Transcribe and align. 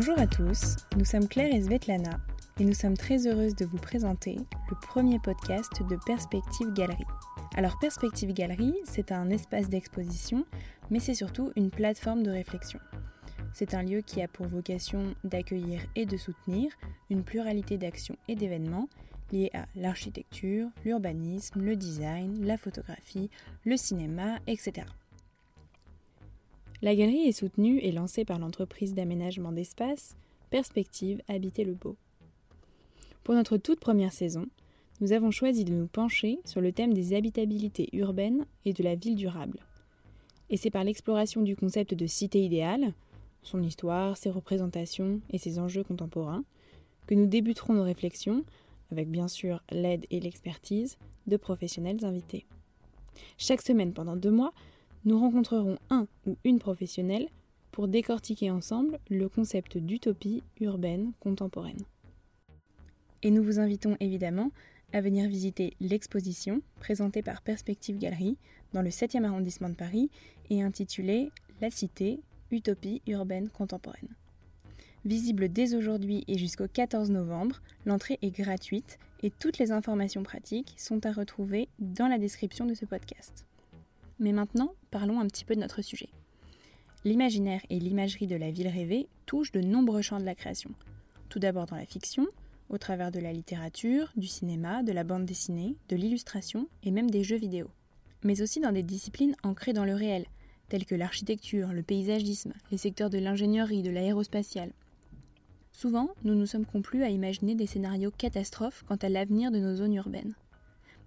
Bonjour 0.00 0.18
à 0.18 0.26
tous, 0.26 0.76
nous 0.96 1.04
sommes 1.04 1.28
Claire 1.28 1.54
et 1.54 1.60
Svetlana 1.60 2.20
et 2.58 2.64
nous 2.64 2.72
sommes 2.72 2.96
très 2.96 3.26
heureuses 3.26 3.54
de 3.54 3.66
vous 3.66 3.76
présenter 3.76 4.36
le 4.70 4.76
premier 4.80 5.18
podcast 5.18 5.82
de 5.90 5.98
Perspective 6.06 6.72
Galerie. 6.72 7.04
Alors 7.54 7.78
Perspective 7.78 8.32
Galerie, 8.32 8.74
c'est 8.84 9.12
un 9.12 9.28
espace 9.28 9.68
d'exposition, 9.68 10.46
mais 10.90 11.00
c'est 11.00 11.12
surtout 11.12 11.52
une 11.54 11.70
plateforme 11.70 12.22
de 12.22 12.30
réflexion. 12.30 12.80
C'est 13.52 13.74
un 13.74 13.82
lieu 13.82 14.00
qui 14.00 14.22
a 14.22 14.28
pour 14.28 14.46
vocation 14.46 15.14
d'accueillir 15.22 15.82
et 15.96 16.06
de 16.06 16.16
soutenir 16.16 16.72
une 17.10 17.22
pluralité 17.22 17.76
d'actions 17.76 18.16
et 18.26 18.36
d'événements 18.36 18.88
liés 19.32 19.50
à 19.52 19.66
l'architecture, 19.76 20.70
l'urbanisme, 20.82 21.60
le 21.60 21.76
design, 21.76 22.42
la 22.46 22.56
photographie, 22.56 23.28
le 23.66 23.76
cinéma, 23.76 24.38
etc. 24.46 24.86
La 26.82 26.96
galerie 26.96 27.28
est 27.28 27.32
soutenue 27.32 27.78
et 27.80 27.92
lancée 27.92 28.24
par 28.24 28.38
l'entreprise 28.38 28.94
d'aménagement 28.94 29.52
d'espace 29.52 30.16
Perspective 30.48 31.20
Habiter 31.28 31.64
le 31.64 31.74
Beau. 31.74 31.96
Pour 33.22 33.34
notre 33.34 33.58
toute 33.58 33.80
première 33.80 34.14
saison, 34.14 34.46
nous 35.02 35.12
avons 35.12 35.30
choisi 35.30 35.66
de 35.66 35.74
nous 35.74 35.88
pencher 35.88 36.38
sur 36.46 36.62
le 36.62 36.72
thème 36.72 36.94
des 36.94 37.12
habitabilités 37.12 37.90
urbaines 37.92 38.46
et 38.64 38.72
de 38.72 38.82
la 38.82 38.94
ville 38.94 39.14
durable. 39.14 39.60
Et 40.48 40.56
c'est 40.56 40.70
par 40.70 40.84
l'exploration 40.84 41.42
du 41.42 41.54
concept 41.54 41.92
de 41.92 42.06
cité 42.06 42.42
idéale, 42.42 42.94
son 43.42 43.62
histoire, 43.62 44.16
ses 44.16 44.30
représentations 44.30 45.20
et 45.28 45.36
ses 45.36 45.58
enjeux 45.58 45.84
contemporains, 45.84 46.44
que 47.06 47.14
nous 47.14 47.26
débuterons 47.26 47.74
nos 47.74 47.84
réflexions, 47.84 48.42
avec 48.90 49.10
bien 49.10 49.28
sûr 49.28 49.62
l'aide 49.70 50.06
et 50.10 50.18
l'expertise 50.18 50.96
de 51.26 51.36
professionnels 51.36 52.06
invités. 52.06 52.46
Chaque 53.36 53.60
semaine 53.60 53.92
pendant 53.92 54.16
deux 54.16 54.30
mois, 54.30 54.54
nous 55.04 55.18
rencontrerons 55.18 55.78
un 55.88 56.06
ou 56.26 56.36
une 56.44 56.58
professionnelle 56.58 57.28
pour 57.72 57.88
décortiquer 57.88 58.50
ensemble 58.50 58.98
le 59.08 59.28
concept 59.28 59.78
d'utopie 59.78 60.42
urbaine 60.60 61.12
contemporaine. 61.20 61.82
Et 63.22 63.30
nous 63.30 63.42
vous 63.42 63.58
invitons 63.58 63.96
évidemment 64.00 64.50
à 64.92 65.00
venir 65.00 65.28
visiter 65.28 65.74
l'exposition 65.80 66.62
présentée 66.80 67.22
par 67.22 67.42
Perspective 67.42 67.98
Galerie 67.98 68.36
dans 68.72 68.82
le 68.82 68.90
7e 68.90 69.24
arrondissement 69.24 69.68
de 69.68 69.74
Paris 69.74 70.10
et 70.50 70.62
intitulée 70.62 71.30
La 71.60 71.70
Cité, 71.70 72.20
Utopie 72.50 73.02
urbaine 73.06 73.48
contemporaine. 73.48 74.08
Visible 75.04 75.48
dès 75.48 75.74
aujourd'hui 75.74 76.24
et 76.28 76.36
jusqu'au 76.36 76.66
14 76.66 77.10
novembre, 77.10 77.62
l'entrée 77.86 78.18
est 78.22 78.30
gratuite 78.30 78.98
et 79.22 79.30
toutes 79.30 79.58
les 79.58 79.70
informations 79.70 80.22
pratiques 80.22 80.74
sont 80.76 81.06
à 81.06 81.12
retrouver 81.12 81.68
dans 81.78 82.08
la 82.08 82.18
description 82.18 82.66
de 82.66 82.74
ce 82.74 82.84
podcast. 82.84 83.46
Mais 84.20 84.32
maintenant, 84.32 84.74
parlons 84.90 85.18
un 85.18 85.26
petit 85.26 85.44
peu 85.44 85.56
de 85.56 85.60
notre 85.60 85.82
sujet. 85.82 86.10
L'imaginaire 87.04 87.62
et 87.70 87.80
l'imagerie 87.80 88.26
de 88.26 88.36
la 88.36 88.50
ville 88.50 88.68
rêvée 88.68 89.08
touchent 89.24 89.52
de 89.52 89.62
nombreux 89.62 90.02
champs 90.02 90.20
de 90.20 90.24
la 90.24 90.34
création. 90.34 90.70
Tout 91.30 91.38
d'abord 91.38 91.64
dans 91.66 91.76
la 91.76 91.86
fiction, 91.86 92.26
au 92.68 92.76
travers 92.76 93.10
de 93.10 93.18
la 93.18 93.32
littérature, 93.32 94.12
du 94.16 94.26
cinéma, 94.26 94.82
de 94.82 94.92
la 94.92 95.02
bande 95.02 95.24
dessinée, 95.24 95.76
de 95.88 95.96
l'illustration 95.96 96.68
et 96.82 96.90
même 96.90 97.10
des 97.10 97.24
jeux 97.24 97.38
vidéo. 97.38 97.70
Mais 98.22 98.42
aussi 98.42 98.60
dans 98.60 98.72
des 98.72 98.82
disciplines 98.82 99.34
ancrées 99.42 99.72
dans 99.72 99.86
le 99.86 99.94
réel, 99.94 100.26
telles 100.68 100.84
que 100.84 100.94
l'architecture, 100.94 101.72
le 101.72 101.82
paysagisme, 101.82 102.52
les 102.70 102.78
secteurs 102.78 103.10
de 103.10 103.18
l'ingénierie, 103.18 103.82
de 103.82 103.90
l'aérospatiale. 103.90 104.72
Souvent, 105.72 106.10
nous 106.24 106.34
nous 106.34 106.46
sommes 106.46 106.66
complus 106.66 107.02
à 107.02 107.08
imaginer 107.08 107.54
des 107.54 107.66
scénarios 107.66 108.10
catastrophes 108.10 108.84
quant 108.86 108.96
à 108.96 109.08
l'avenir 109.08 109.50
de 109.50 109.58
nos 109.58 109.76
zones 109.76 109.94
urbaines. 109.94 110.34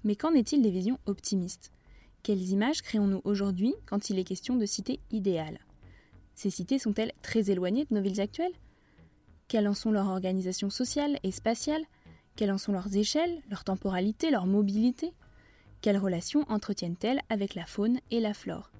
Mais 0.03 0.15
qu'en 0.15 0.33
est-il 0.33 0.63
des 0.63 0.71
visions 0.71 0.97
optimistes? 1.05 1.71
Quelles 2.23 2.51
images 2.51 2.81
créons-nous 2.81 3.19
aujourd'hui 3.25 3.75
quand 3.85 4.09
il 4.09 4.17
est 4.17 4.23
question 4.23 4.55
de 4.55 4.65
cités 4.65 5.01
idéales? 5.11 5.59
Ces 6.35 6.49
cités 6.49 6.79
sont-elles 6.79 7.11
très 7.21 7.51
éloignées 7.51 7.83
de 7.83 7.93
nos 7.93 8.01
villes 8.01 8.21
actuelles? 8.21 8.53
Quelles 9.49 9.67
en 9.67 9.73
sont 9.73 9.91
leur 9.91 10.07
organisation 10.07 10.69
sociale 10.69 11.19
et 11.23 11.31
spatiale 11.31 11.83
Quelles 12.37 12.53
en 12.53 12.57
sont 12.57 12.71
leurs 12.71 12.95
échelles, 12.95 13.41
leur 13.49 13.65
temporalité, 13.65 14.31
leur 14.31 14.45
mobilité? 14.45 15.11
Quelles 15.81 15.97
relations 15.97 16.45
entretiennent-elles 16.49 17.19
avec 17.27 17.55
la 17.55 17.65
faune 17.65 17.99
et 18.09 18.21
la 18.21 18.33
flore? 18.33 18.71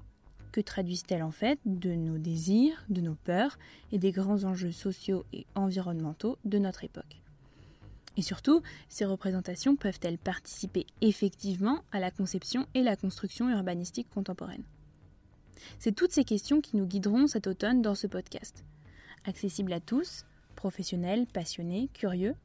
Que 0.54 0.62
traduisent-elles 0.62 1.22
en 1.22 1.32
fait 1.32 1.60
de 1.66 1.94
nos 1.96 2.18
désirs, 2.18 2.86
de 2.88 3.02
nos 3.02 3.16
peurs 3.16 3.60
et 3.92 3.98
des 3.98 4.14
grands 4.14 4.46
enjeux 4.46 4.72
sociaux 4.72 5.26
et 5.34 5.46
environnementaux 5.56 6.38
de 6.46 6.60
notre 6.60 6.86
époque? 6.86 7.23
Et 8.18 8.22
surtout, 8.22 8.62
ces 8.90 9.06
représentations 9.06 9.76
peuvent-elles 9.76 10.18
participer 10.18 10.86
effectivement 11.02 11.84
à 11.92 12.00
la 12.00 12.12
conception 12.12 12.68
et 12.74 12.84
la 12.84 12.96
construction 12.96 13.50
urbanistique 13.50 14.10
contemporaine? 14.10 14.64
C'est 15.80 15.96
toutes 15.96 16.12
ces 16.12 16.24
questions 16.24 16.62
qui 16.62 16.78
nous 16.78 16.86
guideront 16.86 17.28
cet 17.28 17.48
automne 17.48 17.82
dans 17.82 17.96
ce 17.96 18.08
podcast. 18.08 18.64
Accessible 19.26 19.74
à 19.74 19.80
tous, 19.80 20.26
professionnel, 20.56 21.26
passionné, 21.26 21.90
curieux. 21.94 22.36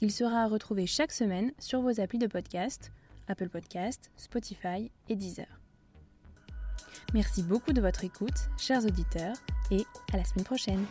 Il 0.00 0.10
sera 0.10 0.42
à 0.42 0.48
retrouver 0.48 0.86
chaque 0.86 1.12
semaine 1.12 1.52
sur 1.58 1.80
vos 1.82 2.00
applis 2.00 2.18
de 2.18 2.26
podcast, 2.26 2.90
Apple 3.28 3.48
Podcast, 3.48 4.10
Spotify 4.16 4.90
et 5.08 5.16
Deezer. 5.16 5.46
Merci 7.14 7.42
beaucoup 7.42 7.72
de 7.72 7.80
votre 7.80 8.04
écoute, 8.04 8.48
chers 8.58 8.84
auditeurs, 8.84 9.36
et 9.70 9.84
à 10.12 10.16
la 10.16 10.24
semaine 10.24 10.44
prochaine. 10.44 10.84